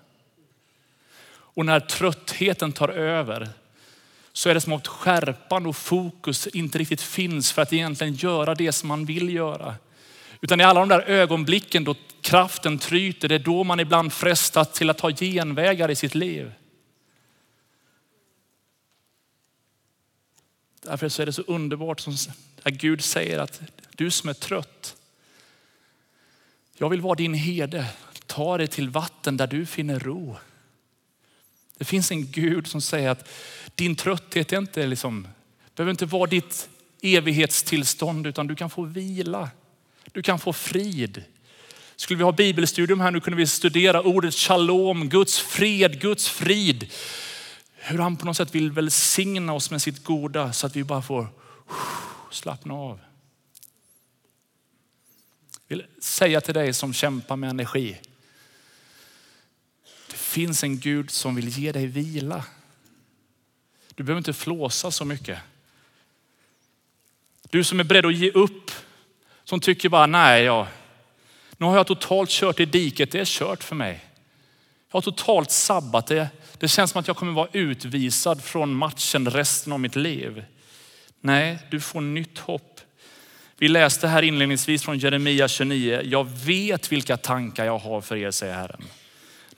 [1.28, 3.48] Och när tröttheten tar över
[4.32, 8.54] så är det som att skärpan och fokus inte riktigt finns för att egentligen göra
[8.54, 9.74] det som man vill göra.
[10.40, 14.72] Utan i alla de där ögonblicken då kraften tryter, det är då man ibland frestas
[14.72, 16.52] till att ta genvägar i sitt liv.
[20.82, 22.16] Därför så är det så underbart som
[22.64, 23.60] Gud säger att
[23.96, 24.96] du som är trött,
[26.78, 27.86] jag vill vara din herde.
[28.26, 30.36] Ta dig till vatten där du finner ro.
[31.78, 33.28] Det finns en Gud som säger att
[33.74, 35.28] din trötthet är inte liksom,
[35.74, 36.68] behöver inte vara ditt
[37.02, 39.50] evighetstillstånd utan du kan få vila.
[40.12, 41.24] Du kan få frid.
[41.96, 46.92] Skulle vi ha bibelstudium här nu kunde vi studera ordet shalom, Guds fred, Guds frid.
[47.74, 51.02] Hur han på något sätt vill välsigna oss med sitt goda så att vi bara
[51.02, 51.28] får
[52.30, 53.00] slappna av.
[55.68, 58.00] Jag vill säga till dig som kämpar med energi.
[60.10, 62.44] Det finns en Gud som vill ge dig vila.
[63.94, 65.38] Du behöver inte flåsa så mycket.
[67.50, 68.70] Du som är beredd att ge upp,
[69.44, 70.68] som tycker bara nej, ja,
[71.56, 74.04] nu har jag totalt kört i diket, det är kört för mig.
[74.90, 76.28] Jag har totalt sabbat det.
[76.58, 80.44] Det känns som att jag kommer vara utvisad från matchen resten av mitt liv.
[81.20, 82.75] Nej, du får nytt hopp.
[83.58, 86.00] Vi läste här inledningsvis från Jeremia 29.
[86.04, 88.82] Jag vet vilka tankar jag har för er, säger Herren.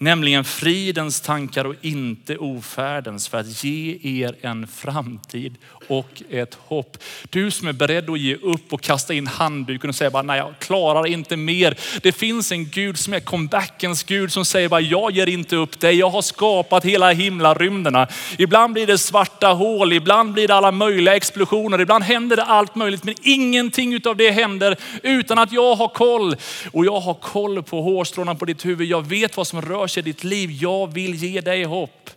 [0.00, 5.54] Nämligen fridens tankar och inte ofärdens för att ge er en framtid
[5.88, 6.96] och ett hopp.
[7.30, 10.38] Du som är beredd att ge upp och kasta in handduken och säga bara, nej
[10.38, 11.78] jag klarar inte mer.
[12.02, 15.80] Det finns en Gud som är comebackens Gud som säger bara, jag ger inte upp
[15.80, 15.96] dig.
[15.96, 18.08] Jag har skapat hela himlarymderna.
[18.38, 22.74] Ibland blir det svarta hål, ibland blir det alla möjliga explosioner, ibland händer det allt
[22.74, 23.04] möjligt.
[23.04, 26.36] Men ingenting av det händer utan att jag har koll.
[26.72, 28.88] Och jag har koll på hårstråna på ditt huvud.
[28.88, 30.50] Jag vet vad som rör sig i ditt liv.
[30.50, 32.10] Jag vill ge dig hopp.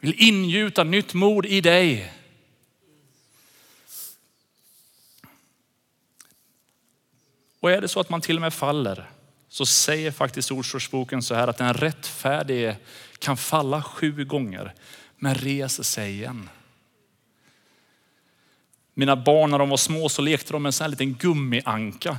[0.00, 2.12] Jag vill ingjuta nytt mod i dig.
[7.60, 9.10] Och är det så att man till och med faller
[9.48, 12.76] så säger faktiskt Ordspråksboken så här att den rättfärdige
[13.18, 14.74] kan falla sju gånger
[15.16, 16.48] men reser sig igen.
[18.94, 22.16] Mina barn när de var små så lekte de med en sån här liten gummianka.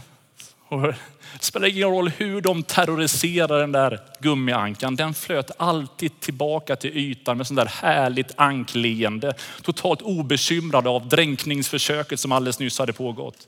[0.71, 0.95] Och det
[1.39, 4.95] spelar ingen roll hur de terroriserar den där gummiankan.
[4.95, 9.33] Den flöt alltid tillbaka till ytan med sånt där härligt ankleende.
[9.61, 13.47] Totalt obekymrad av dränkningsförsöket som alldeles nyss hade pågått.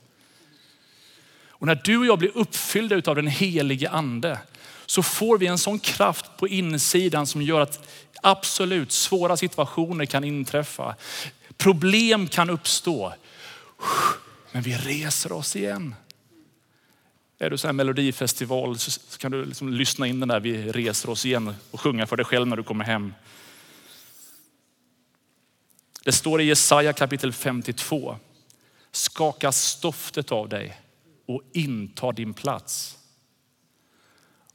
[1.48, 4.38] Och när du och jag blir uppfyllda av den helige ande
[4.86, 7.88] så får vi en sån kraft på insidan som gör att
[8.22, 10.94] absolut svåra situationer kan inträffa.
[11.56, 13.14] Problem kan uppstå.
[14.52, 15.94] Men vi reser oss igen.
[17.38, 21.10] Är du så här melodifestival så kan du liksom lyssna in den där vi reser
[21.10, 23.14] oss igen och sjunga för dig själv när du kommer hem.
[26.04, 28.16] Det står i Jesaja kapitel 52.
[28.92, 30.80] Skaka stoftet av dig
[31.26, 32.98] och inta din plats.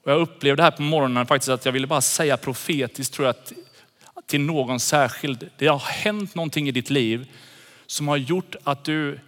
[0.04, 3.36] Och jag upplevde här på morgonen faktiskt att jag ville bara säga profetiskt tror jag
[4.26, 5.50] till någon särskild.
[5.58, 7.32] Det har hänt någonting i ditt liv
[7.86, 9.20] som har gjort att du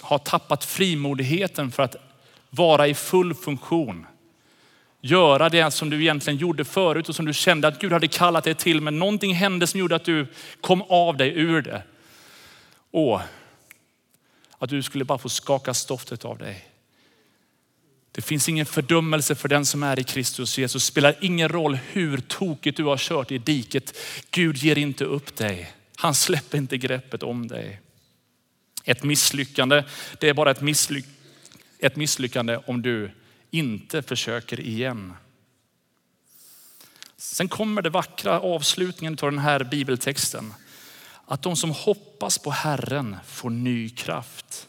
[0.00, 2.11] har tappat frimodigheten för att
[2.54, 4.06] vara i full funktion.
[5.00, 8.44] göra det som du egentligen gjorde förut och som du kände att Gud hade kallat
[8.44, 8.80] dig till.
[8.80, 10.26] Men någonting hände som gjorde att du
[10.60, 11.82] kom av dig ur det.
[12.90, 13.20] Och
[14.58, 16.68] att du skulle bara få skaka stoftet av dig.
[18.12, 20.82] Det finns ingen fördömelse för den som är i Kristus Jesus.
[20.82, 23.96] Det spelar ingen roll hur tokigt du har kört i diket.
[24.30, 25.72] Gud ger inte upp dig.
[25.96, 27.80] Han släpper inte greppet om dig.
[28.84, 29.84] Ett misslyckande,
[30.18, 31.21] det är bara ett, misslyckande
[31.82, 33.10] ett misslyckande om du
[33.50, 35.14] inte försöker igen.
[37.16, 40.54] Sen kommer det vackra avslutningen av den här bibeltexten.
[41.26, 44.68] Att de som hoppas på Herren får ny kraft.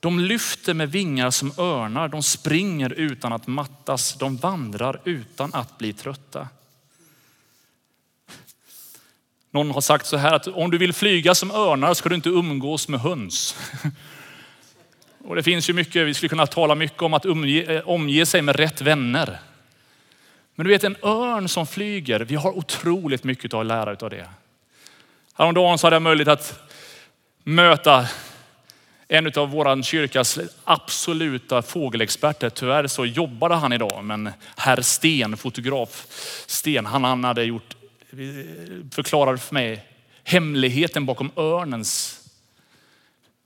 [0.00, 5.78] De lyfter med vingar som örnar, de springer utan att mattas, de vandrar utan att
[5.78, 6.48] bli trötta.
[9.50, 12.28] Någon har sagt så här att om du vill flyga som örnar ska du inte
[12.28, 13.56] umgås med höns.
[15.26, 18.26] Och det finns ju mycket, vi skulle kunna tala mycket om att omge, eh, omge
[18.26, 19.38] sig med rätt vänner.
[20.54, 24.28] Men du vet en örn som flyger, vi har otroligt mycket att lära av det.
[25.34, 26.70] Häromdagen så hade jag möjlighet att
[27.44, 28.06] möta
[29.08, 32.50] en av vår kyrkas absoluta fågelexperter.
[32.50, 36.06] Tyvärr så jobbade han idag, men herr Sten, fotograf
[36.46, 37.76] Sten, han, han hade gjort,
[38.90, 39.84] förklarade för mig
[40.24, 42.20] hemligheten bakom örnens,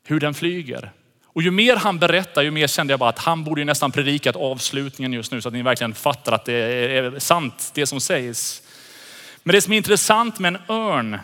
[0.05, 0.93] hur den flyger.
[1.39, 4.37] Och ju mer han berättar, ju mer kände jag bara att han borde nästan predikat
[4.37, 8.63] avslutningen just nu så att ni verkligen fattar att det är sant det som sägs.
[9.43, 11.19] Men det som är intressant med en örn,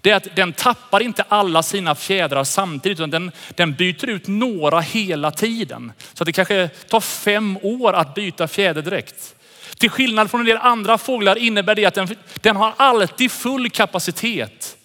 [0.00, 4.28] det är att den tappar inte alla sina fjädrar samtidigt, utan den, den byter ut
[4.28, 5.92] några hela tiden.
[6.14, 9.34] Så att det kanske tar fem år att byta fjäderdräkt.
[9.78, 13.70] Till skillnad från en del andra fåglar innebär det att den, den har alltid full
[13.70, 14.75] kapacitet.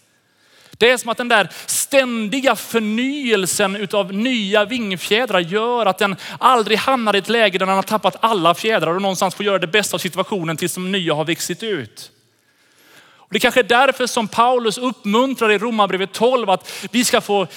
[0.82, 6.78] Det är som att den där ständiga förnyelsen utav nya vingfjädrar gör att den aldrig
[6.78, 9.68] hamnar i ett läge där den har tappat alla fjädrar och någonstans får göra det
[9.68, 12.12] bästa av situationen tills de nya har växt ut.
[13.34, 17.48] Det kanske är därför som Paulus uppmuntrar i Romarbrevet 12 att vi ska få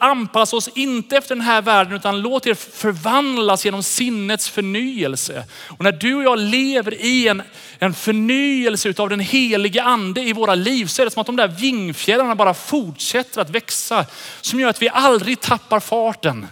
[0.00, 5.44] anpassa oss inte efter den här världen utan låt er förvandlas genom sinnets förnyelse.
[5.68, 7.42] Och när du och jag lever i en,
[7.78, 11.36] en förnyelse av den helige ande i våra liv så är det som att de
[11.36, 14.06] där vingfjädrarna bara fortsätter att växa
[14.40, 16.46] som gör att vi aldrig tappar farten.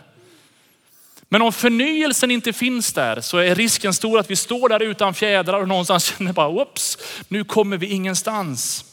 [1.32, 5.14] Men om förnyelsen inte finns där så är risken stor att vi står där utan
[5.14, 8.84] fjädrar och någonstans känner bara, oops, nu kommer vi ingenstans.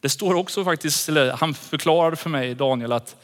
[0.00, 3.16] Det står också faktiskt, eller han förklarade för mig, Daniel, att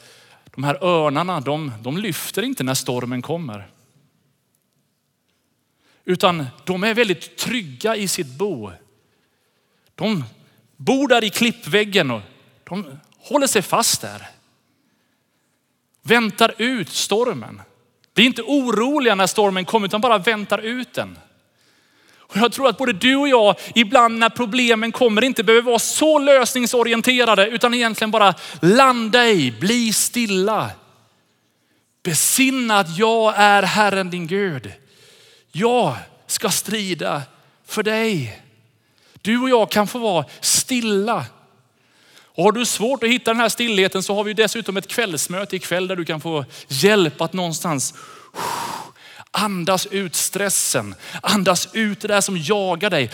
[0.45, 3.67] de här örnarna, de, de lyfter inte när stormen kommer.
[6.05, 8.71] Utan de är väldigt trygga i sitt bo.
[9.95, 10.23] De
[10.75, 12.21] bor där i klippväggen och
[12.63, 14.34] de håller sig fast där
[16.07, 17.61] väntar ut stormen.
[18.13, 21.17] Vi är inte oroliga när stormen kommer utan bara väntar ut den.
[22.17, 25.79] Och jag tror att både du och jag ibland när problemen kommer inte behöver vara
[25.79, 30.69] så lösningsorienterade utan egentligen bara landa i, bli stilla.
[32.03, 34.71] Besinna att jag är Herren din Gud.
[35.51, 35.95] Jag
[36.27, 37.21] ska strida
[37.65, 38.41] för dig.
[39.21, 41.25] Du och jag kan få vara stilla
[42.35, 45.55] och har du svårt att hitta den här stillheten så har vi dessutom ett kvällsmöte
[45.55, 47.93] ikväll där du kan få hjälp att någonstans
[49.31, 53.11] andas ut stressen, andas ut det där som jagar dig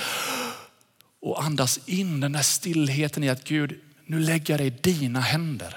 [1.22, 5.20] och andas in den där stillheten i att Gud, nu lägger jag dig i dina
[5.20, 5.76] händer.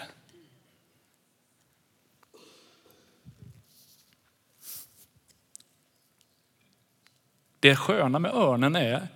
[7.60, 9.08] Det sköna med örnen är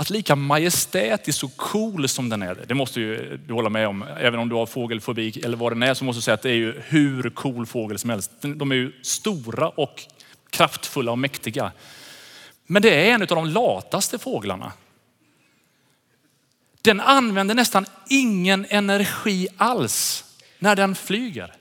[0.00, 4.02] att lika majestätisk och cool som den är, det måste ju du hålla med om,
[4.02, 6.50] även om du har fågelfobi eller vad den är, så måste du säga att det
[6.50, 8.30] är ju hur cool fågel som helst.
[8.40, 10.02] De är ju stora och
[10.50, 11.72] kraftfulla och mäktiga.
[12.66, 14.72] Men det är en av de lataste fåglarna.
[16.82, 20.24] Den använder nästan ingen energi alls
[20.58, 21.54] när den flyger.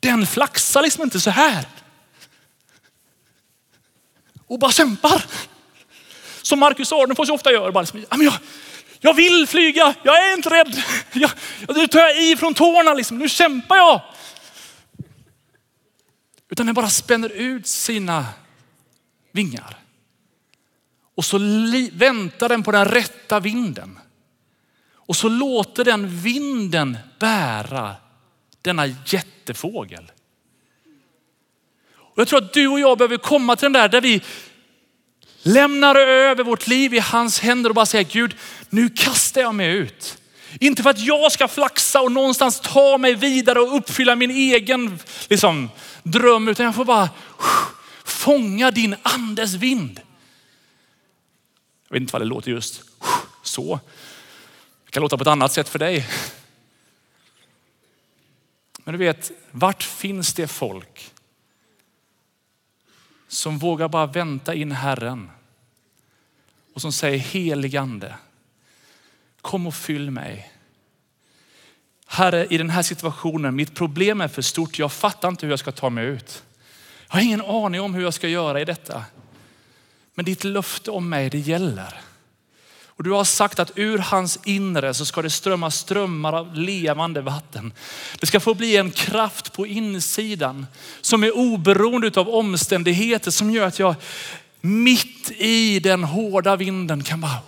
[0.00, 1.66] Den flaxar liksom inte så här.
[4.46, 5.24] Och bara kämpar.
[6.42, 7.70] Som Marcus Ardenfors ofta gör.
[7.70, 8.34] Bara liksom, jag,
[9.00, 10.82] jag vill flyga, jag är inte rädd.
[11.12, 11.30] Jag,
[11.76, 13.18] nu tar jag i från tårna, liksom.
[13.18, 14.00] nu kämpar jag.
[16.50, 18.26] Utan den bara spänner ut sina
[19.32, 19.76] vingar.
[21.14, 21.38] Och så
[21.92, 23.98] väntar den på den rätta vinden.
[24.92, 27.94] Och så låter den vinden bära
[28.62, 30.12] denna jättefågel.
[31.94, 34.22] Och jag tror att du och jag behöver komma till den där, där vi
[35.42, 38.34] lämnar över vårt liv i hans händer och bara säger Gud,
[38.68, 40.18] nu kastar jag mig ut.
[40.60, 44.98] Inte för att jag ska flaxa och någonstans ta mig vidare och uppfylla min egen
[45.28, 45.70] liksom,
[46.02, 47.08] dröm, utan jag får bara
[48.04, 50.00] fånga din andes vind.
[51.88, 52.82] Jag vet inte vad det låter just
[53.42, 53.80] så.
[54.84, 56.08] Det kan låta på ett annat sätt för dig.
[58.84, 61.12] Men du vet, vart finns det folk
[63.30, 65.30] som vågar bara vänta in Herren
[66.74, 68.14] och som säger heligande,
[69.40, 70.52] kom och fyll mig.
[72.06, 74.78] Herre, i den här situationen, mitt problem är för stort.
[74.78, 76.42] Jag fattar inte hur jag ska ta mig ut.
[77.08, 79.04] Jag har ingen aning om hur jag ska göra i detta.
[80.14, 82.00] Men ditt löfte om mig, det gäller.
[83.00, 87.20] Och du har sagt att ur hans inre så ska det strömma strömmar av levande
[87.20, 87.72] vatten.
[88.18, 90.66] Det ska få bli en kraft på insidan
[91.00, 93.94] som är oberoende av omständigheter som gör att jag
[94.60, 97.38] mitt i den hårda vinden kan bara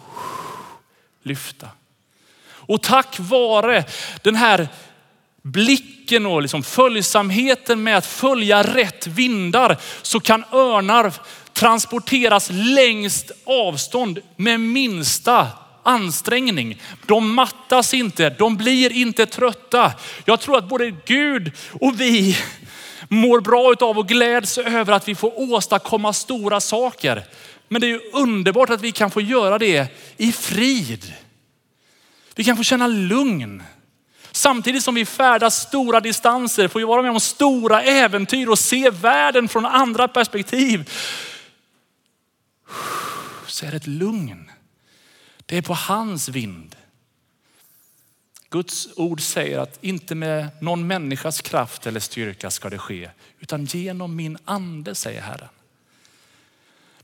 [1.23, 1.69] lyfta.
[2.45, 3.85] Och tack vare
[4.23, 4.69] den här
[5.43, 11.13] blicken och liksom följsamheten med att följa rätt vindar så kan örnar
[11.63, 15.49] transporteras längst avstånd med minsta
[15.83, 16.81] ansträngning.
[17.07, 19.93] De mattas inte, de blir inte trötta.
[20.25, 22.39] Jag tror att både Gud och vi
[23.09, 27.25] mår bra av och gläds över att vi får åstadkomma stora saker.
[27.69, 29.87] Men det är ju underbart att vi kan få göra det
[30.17, 31.13] i frid.
[32.35, 33.63] Vi kan få känna lugn.
[34.33, 38.91] Samtidigt som vi färdas stora distanser får vi vara med om stora äventyr och se
[38.91, 40.91] världen från andra perspektiv.
[43.47, 44.51] Så är det ett lugn.
[45.47, 46.77] Det är på hans vind.
[48.51, 53.11] Guds ord säger att inte med någon människas kraft eller styrka ska det ske,
[53.41, 55.49] utan genom min ande säger Herren.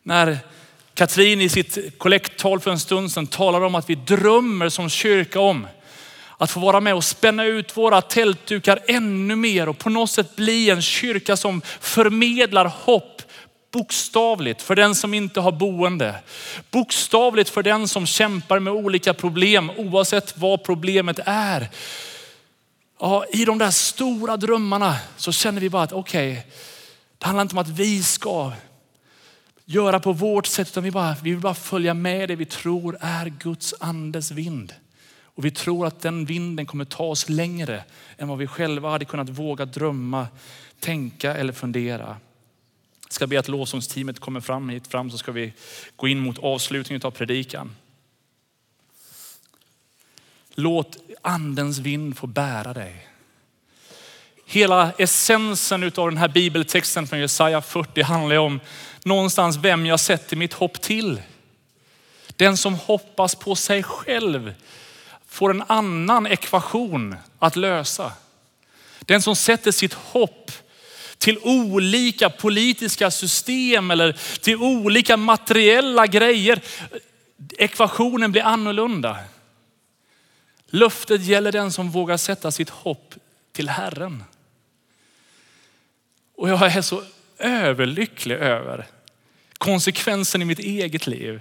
[0.03, 0.39] När
[0.95, 5.41] Katrin i sitt kollekttal för en stund sedan talar om att vi drömmer som kyrka
[5.41, 5.66] om
[6.39, 10.37] att få vara med och spänna ut våra tältdukar ännu mer och på något sätt
[10.37, 13.18] bli en kyrka som förmedlar hopp
[13.71, 16.14] bokstavligt för den som inte har boende.
[16.71, 21.69] Bokstavligt för den som kämpar med olika problem oavsett vad problemet är.
[23.01, 26.43] Ja, I de där stora drömmarna så känner vi bara att okej, okay,
[27.19, 28.53] det handlar inte om att vi ska
[29.64, 32.99] göra på vårt sätt utan vi, bara, vi vill bara följa med det vi tror
[33.01, 34.75] är Guds andes vind.
[35.23, 37.85] Och vi tror att den vinden kommer ta oss längre
[38.16, 40.27] än vad vi själva hade kunnat våga drömma,
[40.81, 42.16] tänka eller fundera.
[43.09, 45.52] Jag ska be att lovsångsteamet kommer fram hit fram så ska vi
[45.96, 47.76] gå in mot avslutningen av predikan.
[50.54, 53.09] Låt andens vind få bära dig.
[54.46, 58.61] Hela essensen av den här bibeltexten från Jesaja 40 handlar om
[59.04, 61.22] någonstans vem jag sätter mitt hopp till.
[62.36, 64.54] Den som hoppas på sig själv
[65.26, 68.12] får en annan ekvation att lösa.
[69.00, 70.52] Den som sätter sitt hopp
[71.19, 76.61] till olika politiska system eller till olika materiella grejer.
[77.59, 79.19] Ekvationen blir annorlunda.
[80.66, 83.14] Löftet gäller den som vågar sätta sitt hopp
[83.53, 84.25] till Herren.
[86.37, 87.03] Och jag är så
[87.39, 88.87] överlycklig över
[89.59, 91.41] konsekvensen i mitt eget liv.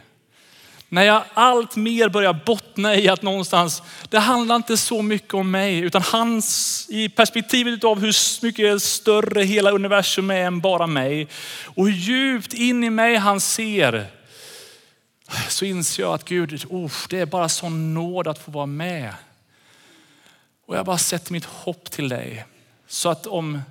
[0.90, 5.52] När jag allt mer börjar bottna i att någonstans, det handlar inte så mycket om
[5.52, 11.28] mig, utan hans, i perspektivet av hur mycket större hela universum är än bara mig.
[11.64, 14.08] Och hur djupt in i mig han ser,
[15.50, 19.14] så inser jag att Gud, oh, det är bara sån nåd att få vara med.
[20.66, 22.46] Och jag bara sätter mitt hopp till dig.
[22.88, 23.62] Så att om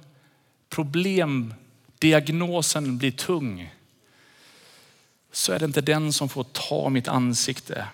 [0.70, 3.70] problemdiagnosen blir tung,
[5.36, 7.86] så är det inte den som får ta mitt ansikte.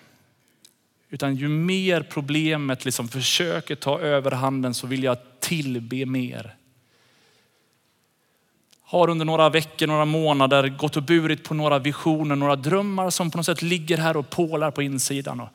[1.09, 6.55] Utan ju mer problemet liksom försöker ta överhanden så vill jag tillbe mer.
[8.83, 13.31] Har under några veckor, några månader gått och burit på några visioner, några drömmar som
[13.31, 15.39] på något sätt ligger här och pålar på insidan.
[15.39, 15.49] Och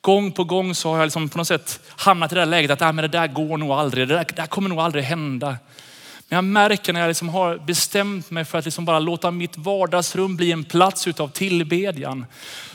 [0.00, 2.70] gång på gång så har jag liksom på något sätt hamnat i det där läget
[2.70, 5.04] att ah, men det där går nog aldrig, det där, det där kommer nog aldrig
[5.04, 5.56] hända.
[6.28, 9.56] Men jag märker när jag liksom har bestämt mig för att liksom bara låta mitt
[9.56, 12.26] vardagsrum bli en plats utav tillbedjan.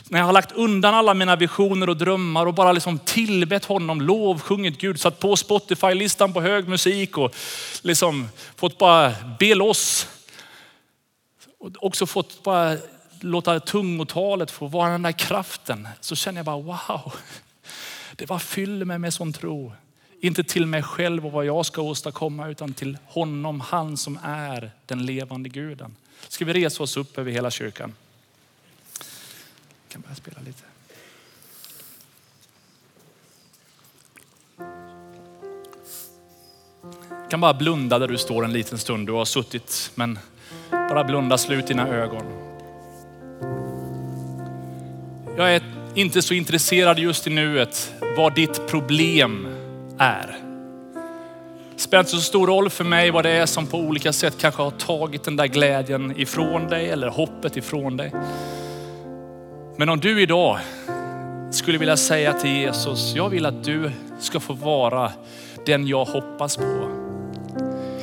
[0.10, 4.02] När jag har lagt undan alla mina visioner och drömmar och bara liksom tillbett honom,
[4.02, 7.36] lovsjungit Gud, satt på Spotify-listan på hög musik och
[7.82, 10.08] liksom fått bara be loss.
[11.60, 12.78] Och också fått bara
[13.20, 15.88] låta tungotalet få vara den där kraften.
[16.00, 17.14] Så känner jag bara wow,
[18.16, 19.74] det bara fyller mig med sån tro.
[20.24, 24.72] Inte till mig själv och vad jag ska åstadkomma utan till honom, han som är
[24.86, 25.96] den levande guden.
[26.28, 27.94] Ska vi resa oss upp över hela kyrkan?
[29.84, 30.64] Jag kan börja spela lite.
[37.10, 39.08] Du kan bara blunda där du står en liten stund.
[39.08, 40.20] Du har suttit, men
[40.72, 42.24] bara blunda, slut dina ögon.
[45.38, 45.62] Jag är
[45.96, 49.61] inte så intresserad just i nuet vad ditt problem
[50.02, 50.38] är.
[51.76, 54.36] Det spelar inte så stor roll för mig vad det är som på olika sätt
[54.40, 58.14] kanske har tagit den där glädjen ifrån dig eller hoppet ifrån dig.
[59.78, 60.60] Men om du idag
[61.52, 65.12] skulle vilja säga till Jesus, jag vill att du ska få vara
[65.66, 66.88] den jag hoppas på.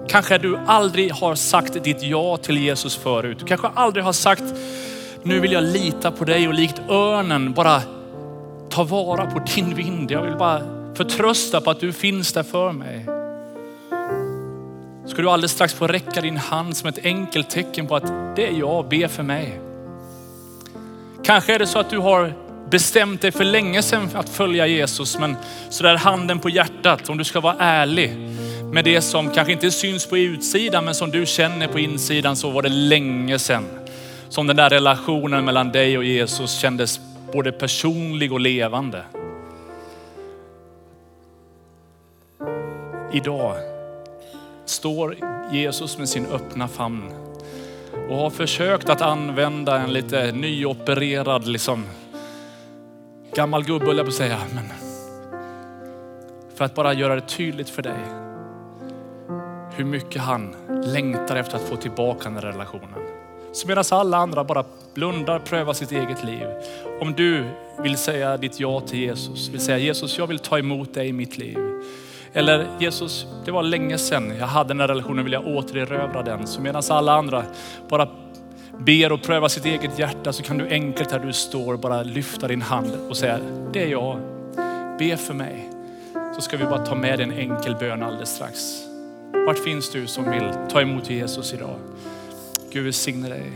[0.09, 3.39] Kanske du aldrig har sagt ditt ja till Jesus förut.
[3.39, 4.45] Du kanske aldrig har sagt,
[5.23, 7.83] nu vill jag lita på dig och likt örnen bara
[8.69, 10.11] ta vara på din vind.
[10.11, 13.07] Jag vill bara förtrösta på att du finns där för mig.
[15.07, 18.47] Ska du alldeles strax få räcka din hand som ett enkelt tecken på att det
[18.47, 19.61] är jag, be för mig.
[21.25, 22.33] Kanske är det så att du har
[22.71, 25.37] bestämt dig för länge sedan att följa Jesus, men
[25.71, 28.17] sådär handen på hjärtat, om du ska vara ärlig
[28.73, 32.51] med det som kanske inte syns på utsidan, men som du känner på insidan så
[32.51, 33.65] var det länge sedan
[34.29, 37.01] som den där relationen mellan dig och Jesus kändes
[37.33, 39.03] både personlig och levande.
[43.13, 43.55] Idag
[44.65, 45.17] står
[45.53, 47.13] Jesus med sin öppna famn
[48.09, 51.85] och har försökt att använda en lite nyopererad, liksom,
[53.35, 54.39] gammal gubbe höll jag på att säga.
[54.55, 54.65] Men
[56.55, 57.99] för att bara göra det tydligt för dig
[59.77, 60.55] hur mycket han
[60.85, 62.89] längtar efter att få tillbaka den relationen.
[63.53, 66.47] Så medan alla andra bara blundar, prövar sitt eget liv.
[67.01, 67.45] Om du
[67.83, 71.13] vill säga ditt ja till Jesus, vill säga Jesus, jag vill ta emot dig i
[71.13, 71.59] mitt liv.
[72.33, 76.47] Eller Jesus, det var länge sedan jag hade den här relationen, vill jag återerövra den.
[76.47, 77.43] Så medan alla andra
[77.89, 78.09] bara
[78.79, 82.49] ber och prövar sitt eget hjärta så kan du enkelt där du står bara lyfta
[82.49, 83.39] din hand och säga,
[83.73, 84.19] det är jag.
[84.99, 85.71] Be för mig.
[86.35, 88.59] Så ska vi bara ta med en enkel bön alldeles strax.
[89.47, 91.77] Vart finns du som vill ta emot Jesus idag?
[92.73, 93.53] Gud välsigne dig.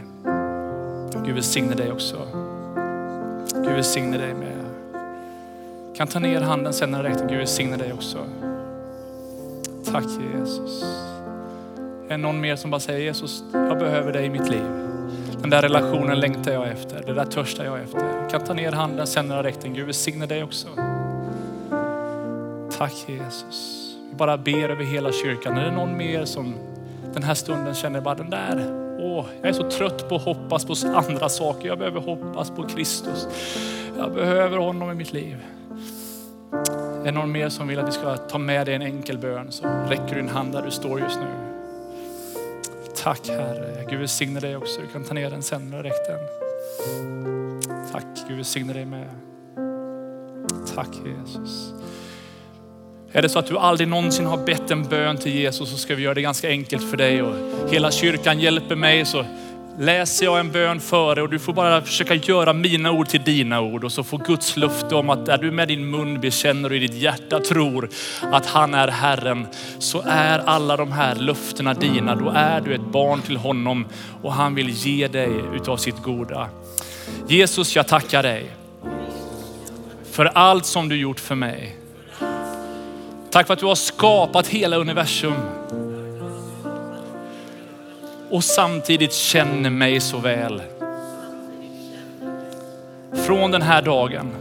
[1.25, 2.17] Gud välsigne dig också.
[3.55, 4.65] Gud välsigne dig med.
[5.97, 7.29] Kan ta ner handen sen när räknar.
[7.29, 8.19] Gud välsigne dig också.
[9.85, 10.05] Tack
[10.35, 10.83] Jesus.
[12.05, 14.65] Är det någon mer som bara säger Jesus, jag behöver dig i mitt liv.
[15.41, 17.03] Den där relationen längtar jag efter.
[17.07, 18.31] Det där törstar jag efter.
[18.31, 19.71] Kan ta ner handen sen när räknar.
[19.71, 20.69] Gud välsigne dig också.
[22.79, 23.89] Tack Jesus.
[24.11, 25.57] Vi bara ber över hela kyrkan.
[25.57, 26.55] Är det någon mer som
[27.15, 28.67] den här stunden känner bara den där,
[29.01, 31.69] åh, jag är så trött på att hoppas på andra saker.
[31.69, 33.29] Jag behöver hoppas på Kristus.
[33.99, 35.37] Jag behöver honom i mitt liv.
[37.03, 39.53] Är det någon mer som vill att vi ska ta med dig en enkel bön
[39.53, 41.27] så räcker du din hand där du står just nu.
[43.03, 43.85] Tack Herre.
[43.91, 44.81] Gud välsigne dig också.
[44.81, 46.19] Du kan ta ner den sen när räck den.
[47.93, 48.05] Tack.
[48.29, 49.09] Gud välsigne dig med.
[50.75, 51.73] Tack Jesus.
[53.13, 55.95] Är det så att du aldrig någonsin har bett en bön till Jesus så ska
[55.95, 57.35] vi göra det ganska enkelt för dig och
[57.71, 59.25] hela kyrkan hjälper mig så
[59.79, 63.61] läser jag en bön före och du får bara försöka göra mina ord till dina
[63.61, 66.77] ord och så får Guds löfte om att där du med din mun bekänner och
[66.77, 67.89] i ditt hjärta tror
[68.21, 69.47] att han är Herren
[69.79, 72.15] så är alla de här löftena dina.
[72.15, 73.87] Då är du ett barn till honom
[74.23, 76.49] och han vill ge dig utav sitt goda.
[77.29, 78.51] Jesus, jag tackar dig
[80.13, 81.77] för allt som du gjort för mig.
[83.31, 85.62] Tack för att du har skapat hela universum.
[88.33, 90.63] Och samtidigt känner mig så väl.
[93.13, 94.33] Från den här dagen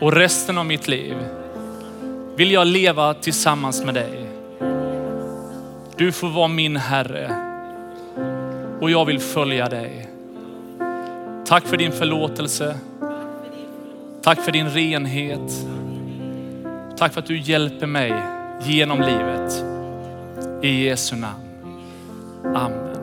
[0.00, 1.16] och resten av mitt liv
[2.36, 4.26] vill jag leva tillsammans med dig.
[5.96, 7.30] Du får vara min Herre
[8.80, 10.08] och jag vill följa dig.
[11.46, 12.78] Tack för din förlåtelse.
[14.22, 15.66] Tack för din renhet.
[16.98, 18.14] Tack för att du hjälper mig
[18.62, 19.64] genom livet.
[20.62, 21.43] I Jesu namn.
[22.44, 22.93] Amen.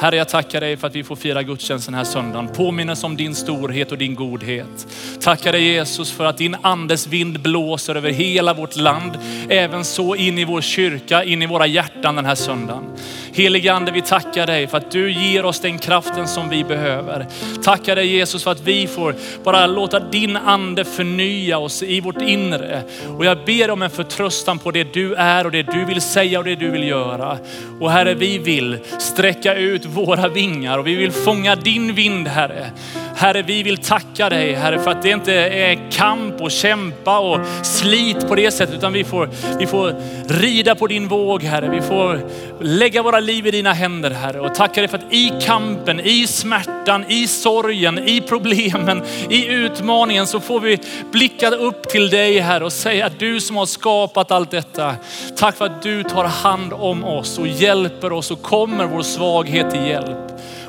[0.00, 2.48] Herre, jag tackar dig för att vi får fira gudstjänst den här söndagen.
[2.48, 4.86] Påminnes om din storhet och din godhet.
[5.20, 9.18] Tackar dig Jesus för att din andes vind blåser över hela vårt land.
[9.48, 12.84] Även så in i vår kyrka, in i våra hjärtan den här söndagen.
[13.32, 17.26] Helige Ande, vi tackar dig för att du ger oss den kraften som vi behöver.
[17.62, 22.22] Tackar dig Jesus för att vi får bara låta din ande förnya oss i vårt
[22.22, 22.82] inre.
[23.18, 26.38] Och jag ber om en förtröstan på det du är och det du vill säga
[26.38, 27.38] och det du vill göra.
[27.80, 32.70] Och Herre, vi vill sträcka ut våra vingar och vi vill fånga din vind Herre.
[33.18, 37.40] Herre, vi vill tacka dig Herre för att det inte är kamp och kämpa och
[37.62, 39.94] slit på det sättet utan vi får, vi får
[40.28, 41.68] rida på din våg Herre.
[41.68, 42.20] Vi får
[42.60, 46.26] lägga våra liv i dina händer Herre och tacka dig för att i kampen, i
[46.26, 50.78] smärtan, i sorgen, i problemen, i utmaningen så får vi
[51.12, 54.94] blicka upp till dig Herre och säga att du som har skapat allt detta.
[55.36, 59.70] Tack för att du tar hand om oss och hjälper oss och kommer vår svaghet
[59.70, 60.28] till hjälp.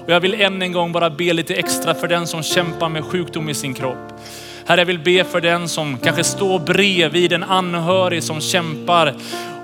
[0.10, 3.04] Och jag vill än en gång bara be lite extra för den som kämpar med
[3.06, 4.14] sjukdom i sin kropp.
[4.66, 9.16] Herre, jag vill be för den som kanske står bredvid en anhörig som kämpar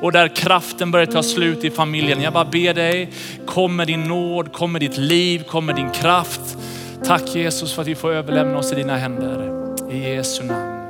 [0.02, 2.22] och där kraften börjar ta slut i familjen.
[2.22, 3.10] Jag bara ber dig,
[3.46, 6.58] kom med din nåd, kom med ditt liv, kom med din kraft.
[7.06, 9.52] Tack Jesus för att vi får överlämna oss i dina händer.
[9.92, 10.82] I Jesu namn.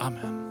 [0.00, 0.42] Amen.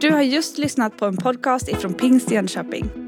[0.00, 3.07] Du har just lyssnat på en podcast ifrån Pingst Jönköping.